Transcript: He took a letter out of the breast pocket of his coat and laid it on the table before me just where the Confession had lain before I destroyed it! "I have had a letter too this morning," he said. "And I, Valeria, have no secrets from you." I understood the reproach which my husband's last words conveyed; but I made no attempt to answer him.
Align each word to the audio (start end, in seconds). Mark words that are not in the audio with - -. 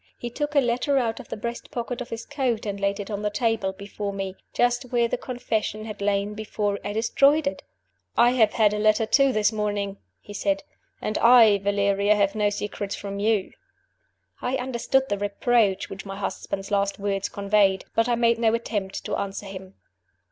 He 0.17 0.31
took 0.31 0.55
a 0.55 0.59
letter 0.61 0.97
out 0.97 1.19
of 1.19 1.29
the 1.29 1.37
breast 1.37 1.69
pocket 1.69 2.01
of 2.01 2.09
his 2.09 2.25
coat 2.25 2.65
and 2.65 2.79
laid 2.79 2.99
it 2.99 3.11
on 3.11 3.21
the 3.21 3.29
table 3.29 3.71
before 3.71 4.11
me 4.11 4.35
just 4.51 4.91
where 4.91 5.07
the 5.07 5.15
Confession 5.15 5.85
had 5.85 6.01
lain 6.01 6.33
before 6.33 6.79
I 6.83 6.91
destroyed 6.93 7.45
it! 7.45 7.61
"I 8.17 8.31
have 8.31 8.53
had 8.53 8.73
a 8.73 8.79
letter 8.79 9.05
too 9.05 9.31
this 9.31 9.51
morning," 9.51 9.97
he 10.19 10.33
said. 10.33 10.63
"And 11.03 11.19
I, 11.19 11.59
Valeria, 11.59 12.15
have 12.15 12.33
no 12.33 12.49
secrets 12.49 12.95
from 12.95 13.19
you." 13.19 13.51
I 14.41 14.55
understood 14.55 15.07
the 15.07 15.19
reproach 15.19 15.87
which 15.91 16.03
my 16.03 16.17
husband's 16.17 16.71
last 16.71 16.97
words 16.97 17.29
conveyed; 17.29 17.85
but 17.93 18.09
I 18.09 18.15
made 18.15 18.39
no 18.39 18.55
attempt 18.55 19.05
to 19.05 19.17
answer 19.17 19.45
him. 19.45 19.75